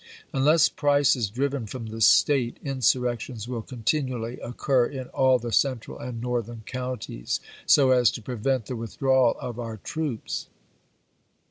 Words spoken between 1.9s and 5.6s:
State insurrections will continually occur in all the Mccfemi*n,